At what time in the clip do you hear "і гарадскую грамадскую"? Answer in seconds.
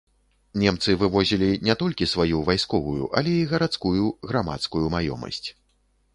3.43-4.85